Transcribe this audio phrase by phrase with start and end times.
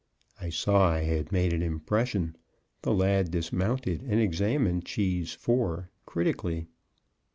[0.39, 2.35] I saw I had made an impression;
[2.81, 6.65] the lad dismounted, and examined Cheese IV, critically.